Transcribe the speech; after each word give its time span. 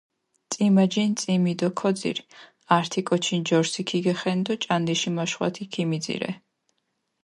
წჷმაჯინჷ 0.51 1.15
წჷმიი 1.19 1.53
დო 1.59 1.69
ქოძირჷ, 1.79 2.23
ართი 2.75 3.01
კოჩი 3.07 3.35
ნჯორსჷ 3.41 3.81
ქიგეხენდო 3.87 4.53
ჭანდიში 4.63 5.09
მაშხვათჷ 5.15 5.63
ქიმიძირე. 5.73 6.31